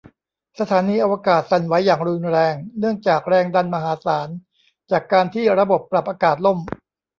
[0.59, 4.29] สถานีอวกาศสั่นไหวอย่างรุนแรงเนื่องจากแรงดันมหาศาล
[4.91, 6.59] จากการที่ระบบปรับอากาศล่ม